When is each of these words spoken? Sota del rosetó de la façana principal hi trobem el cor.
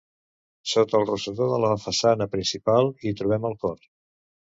Sota 0.71 0.91
del 1.01 1.05
rosetó 1.09 1.51
de 1.53 1.61
la 1.65 1.71
façana 1.85 2.31
principal 2.35 2.93
hi 3.07 3.17
trobem 3.25 3.51
el 3.55 3.59
cor. 3.65 3.83